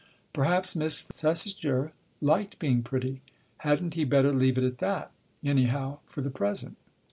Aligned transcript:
Perhaps 0.33 0.75
Miss 0.75 1.03
Thesiger 1.03 1.91
liked 2.21 2.57
being 2.57 2.81
pretty. 2.81 3.21
Hadn't 3.59 3.93
he 3.93 4.03
better 4.03 4.33
leave 4.33 4.57
it 4.57 4.63
at 4.63 4.79
that, 4.79 5.11
anyhow, 5.45 5.99
for 6.07 6.21
the 6.23 6.31
present 6.31 6.77